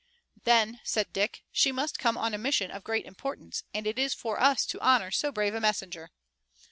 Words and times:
"Then," 0.45 0.79
said 0.83 1.13
Dick, 1.13 1.43
"she 1.51 1.71
must 1.71 1.99
come 1.99 2.17
on 2.17 2.33
a 2.33 2.39
mission 2.39 2.71
of 2.71 2.83
great 2.83 3.05
importance 3.05 3.61
and 3.71 3.85
it 3.85 3.99
is 3.99 4.15
for 4.15 4.39
us 4.41 4.65
to 4.65 4.81
honor 4.81 5.11
so 5.11 5.31
brave 5.31 5.53
a 5.53 5.61
messenger." 5.61 6.09